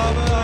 [0.00, 0.39] Father.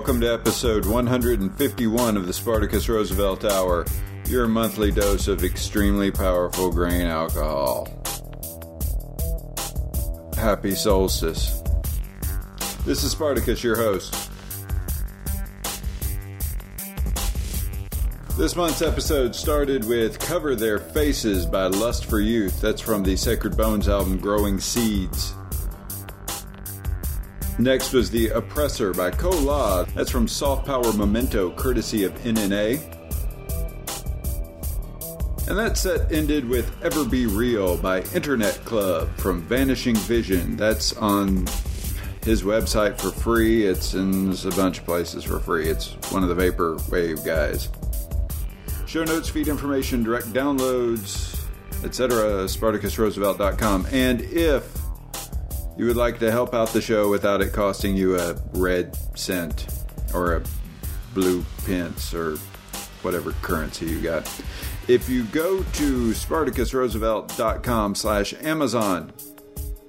[0.00, 3.84] Welcome to episode 151 of the Spartacus Roosevelt Hour,
[4.26, 7.86] your monthly dose of extremely powerful grain alcohol.
[10.34, 11.60] Happy solstice.
[12.86, 14.30] This is Spartacus, your host.
[18.38, 22.58] This month's episode started with Cover Their Faces by Lust for Youth.
[22.62, 25.34] That's from the Sacred Bones album Growing Seeds.
[27.60, 29.86] Next was The Oppressor by Kola.
[29.94, 32.80] That's from Soft Power Memento, courtesy of NNA.
[35.46, 40.56] And that set ended with Ever Be Real by Internet Club from Vanishing Vision.
[40.56, 41.46] That's on
[42.24, 43.66] his website for free.
[43.66, 45.68] It's in a bunch of places for free.
[45.68, 47.68] It's one of the Vaporwave guys.
[48.86, 51.38] Show notes, feed information, direct downloads,
[51.84, 52.44] etc.
[52.44, 53.86] SpartacusRoosevelt.com.
[53.92, 54.79] And if
[55.80, 59.66] you would like to help out the show without it costing you a red cent
[60.12, 60.42] or a
[61.14, 62.36] blue pence or
[63.00, 64.30] whatever currency you got.
[64.88, 69.10] If you go to spartacusroosevelt.com slash Amazon,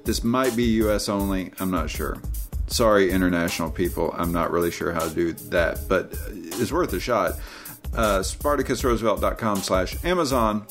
[0.06, 2.18] this might be US only, I'm not sure.
[2.68, 7.02] Sorry, international people, I'm not really sure how to do that, but it's worth a
[7.02, 7.34] shot.
[7.94, 10.66] Uh, spartacusroosevelt.com slash Amazon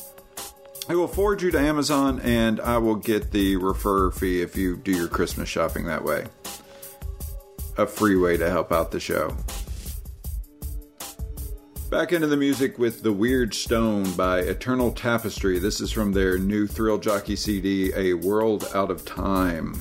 [0.89, 4.77] I will forward you to Amazon and I will get the refer fee if you
[4.77, 6.25] do your Christmas shopping that way.
[7.77, 9.35] A free way to help out the show.
[11.89, 15.59] Back into the music with The Weird Stone by Eternal Tapestry.
[15.59, 19.75] This is from their new Thrill Jockey CD, A World Out of Time.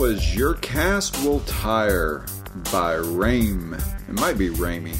[0.00, 2.24] Was Your Cast Will Tire
[2.72, 3.74] by Raime.
[4.08, 4.96] It might be Ramey.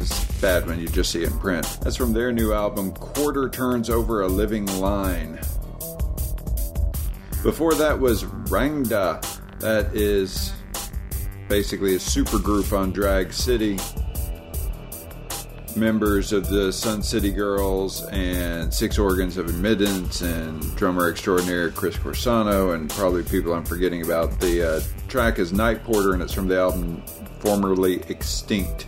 [0.00, 1.78] It's bad when you just see it in print.
[1.80, 5.36] That's from their new album, Quarter Turns Over a Living Line.
[7.44, 9.24] Before that was Rangda.
[9.60, 10.52] That is
[11.48, 13.78] basically a super group on Drag City.
[15.76, 21.96] Members of the Sun City Girls and Six Organs of Admittance and drummer extraordinaire Chris
[21.96, 24.38] Corsano and probably people I'm forgetting about.
[24.38, 27.02] The uh, track is Night Porter and it's from the album
[27.40, 28.86] formerly Extinct.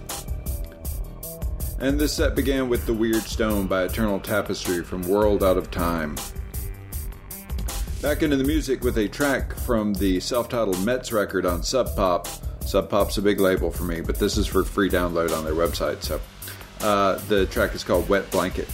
[1.80, 5.70] And this set began with The Weird Stone by Eternal Tapestry from World Out of
[5.70, 6.16] Time.
[8.02, 11.96] Back into the music with a track from the self titled Metz record on Sub
[11.96, 12.28] Pop.
[12.60, 15.54] Sub Pop's a big label for me, but this is for free download on their
[15.54, 16.02] website.
[16.02, 16.20] So
[16.84, 18.68] uh, the track is called Wet Blanket.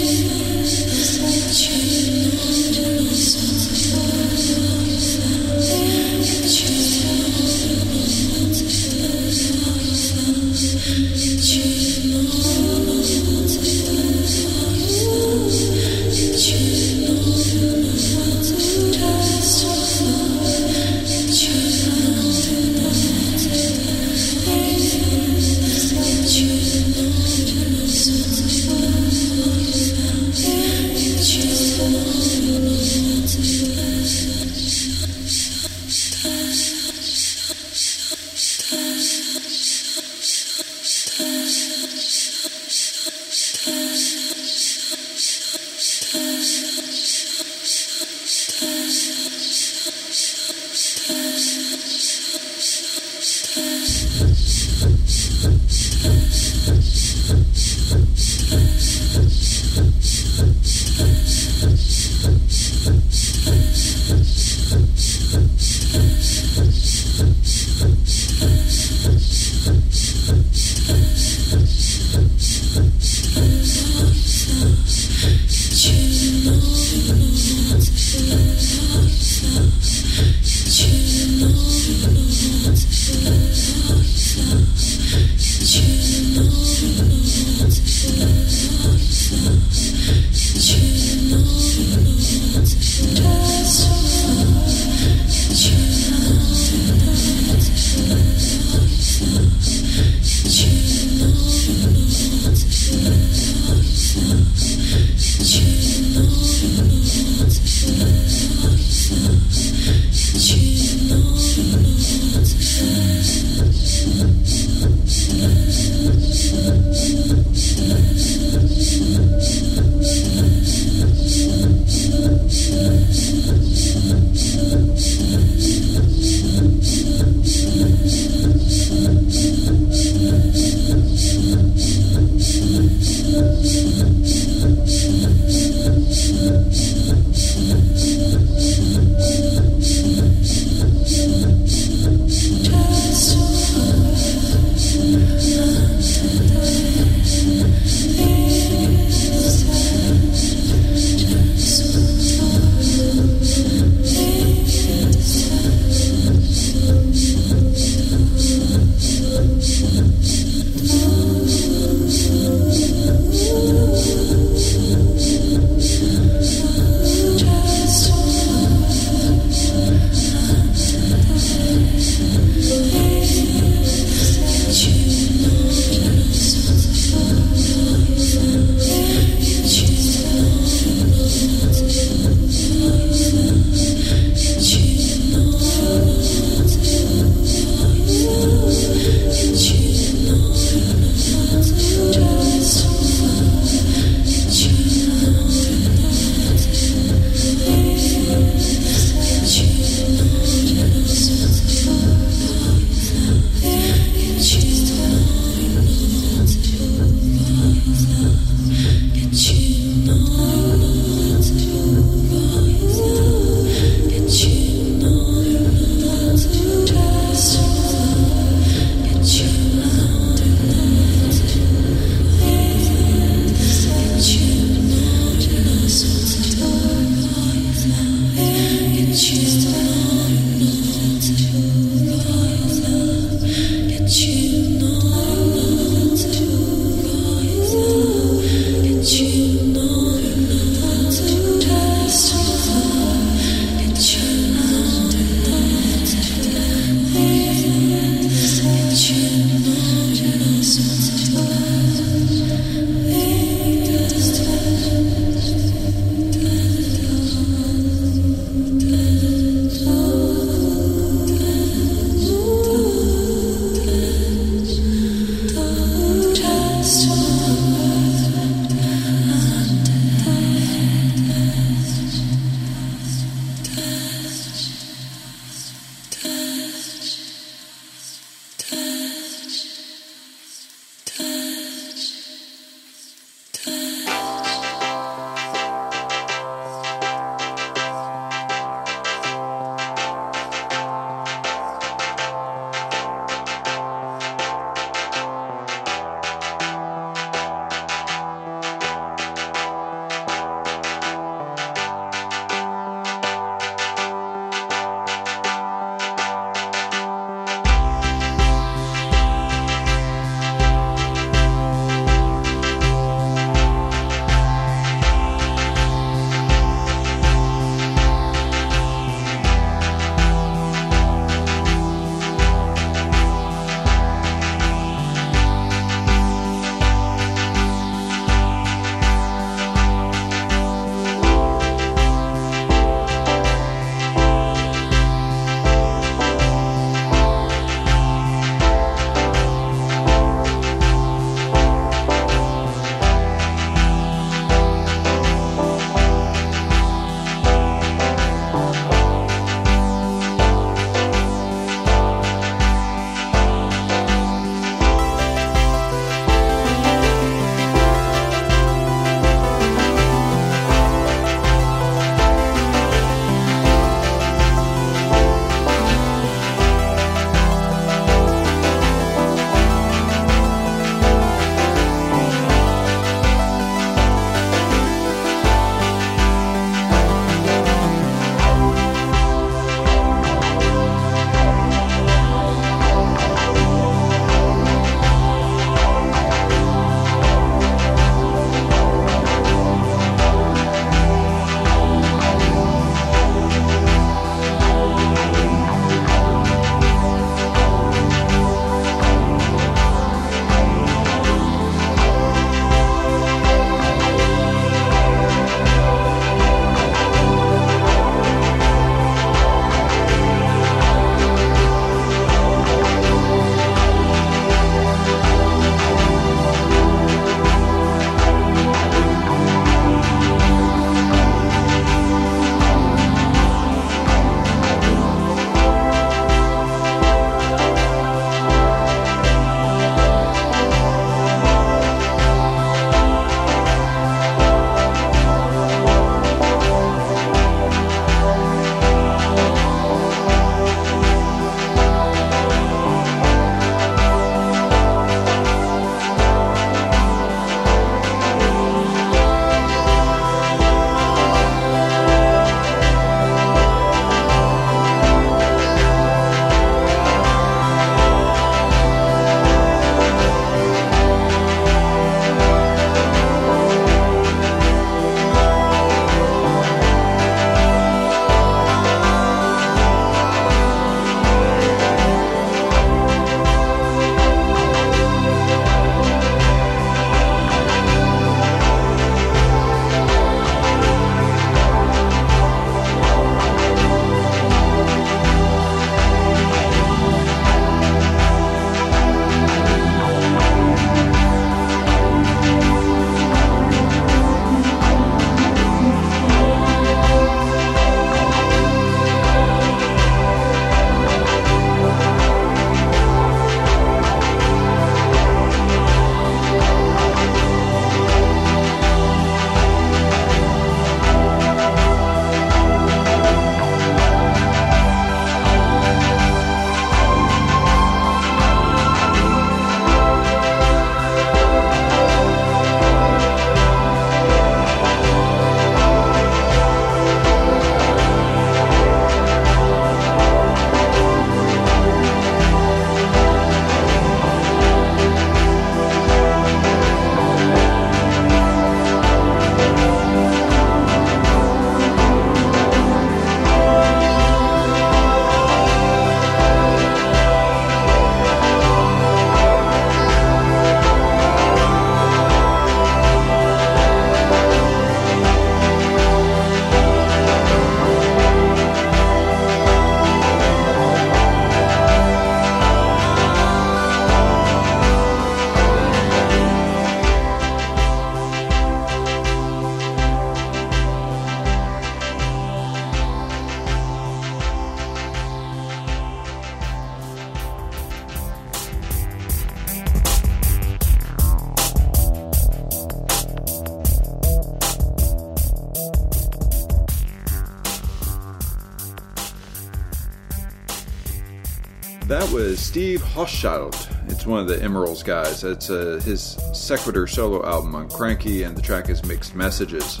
[592.72, 593.86] Steve Hauschildt.
[594.10, 595.44] It's one of the Emeralds guys.
[595.44, 600.00] It's uh, his Sequitur solo album on Kranky, and the track is Mixed Messages.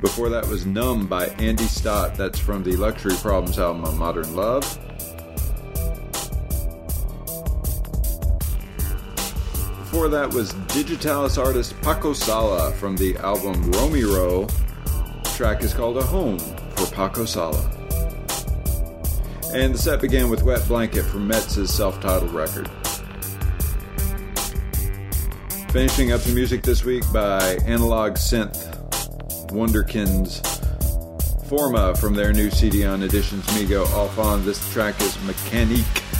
[0.00, 2.16] Before that was Numb by Andy Stott.
[2.16, 4.62] That's from the Luxury Problems album on Modern Love.
[9.78, 14.46] Before that was Digitalis artist Paco Sala from the album Romero.
[14.46, 17.73] The track is called A Home for Paco Sala.
[19.54, 22.68] And the set began with Wet Blanket from Metz' self titled record.
[25.70, 28.72] Finishing up the music this week by Analog Synth
[29.50, 30.42] Wonderkins
[31.46, 34.44] Forma from their new CD on Editions Mego off on.
[34.44, 36.13] This track is Mechanique.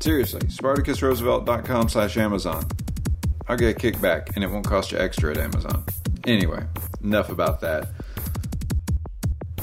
[0.00, 2.64] Seriously, SpartacusRoosevelt.com slash Amazon.
[3.48, 5.84] I'll get a kickback and it won't cost you extra at Amazon.
[6.24, 6.62] Anyway,
[7.02, 7.88] enough about that.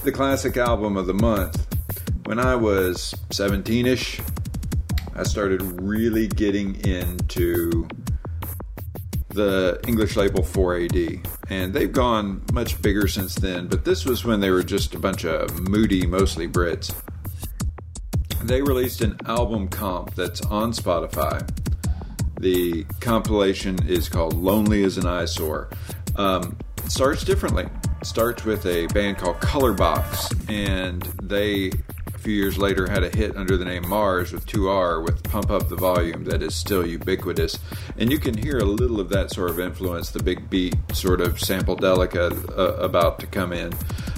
[0.03, 1.65] The classic album of the month.
[2.25, 4.19] When I was 17 ish,
[5.15, 7.87] I started really getting into
[9.29, 11.25] the English label 4AD.
[11.49, 14.99] And they've gone much bigger since then, but this was when they were just a
[14.99, 16.93] bunch of moody, mostly Brits.
[18.45, 21.49] They released an album comp that's on Spotify.
[22.39, 25.71] The compilation is called Lonely as an Eyesore.
[26.15, 26.55] Um,
[26.87, 27.67] starts differently.
[28.03, 31.71] Starts with a band called Colourbox, and they
[32.13, 35.49] a few years later had a hit under the name Mars with 2R with Pump
[35.49, 37.57] Up the Volume that is still ubiquitous.
[37.97, 41.19] And you can hear a little of that sort of influence, the big beat sort
[41.19, 43.73] of sample-delica uh, about to come in.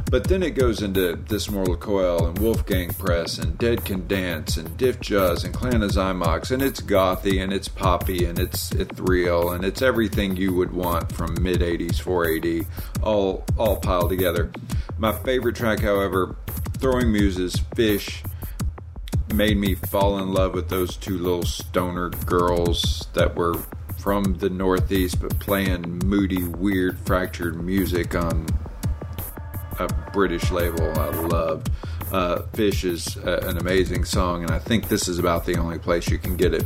[0.10, 4.56] But then it goes into This Mortal Coil and Wolfgang Press and Dead Can Dance
[4.56, 8.72] and Diff Juz and Clan of Xymox and it's gothy and it's poppy and it's
[8.72, 12.66] ethereal and it's everything you would want from mid 80s 4AD
[13.04, 14.50] all all piled together.
[14.98, 16.38] My favorite track, however,
[16.80, 18.24] Throwing Muses, Fish,
[19.34, 23.56] made me fall in love with those two little stoner girls that were
[23.98, 28.48] from the Northeast but playing moody, weird, fractured music on
[29.80, 31.70] a British label I loved.
[32.12, 35.80] Uh, Fish is uh, an amazing song, and I think this is about the only
[35.80, 36.66] place you can get it.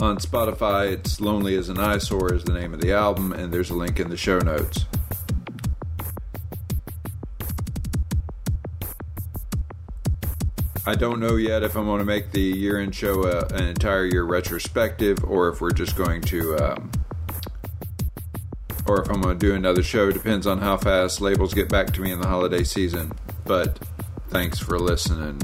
[0.00, 3.70] On Spotify, it's Lonely as an Eyesore is the name of the album, and there's
[3.70, 4.84] a link in the show notes.
[10.88, 13.64] I don't know yet if I'm going to make the year end show uh, an
[13.64, 16.92] entire year retrospective or if we're just going to, um,
[18.88, 20.10] or if I'm going to do another show.
[20.10, 23.12] Depends on how fast labels get back to me in the holiday season.
[23.44, 23.78] But
[24.28, 25.40] thanks for listening.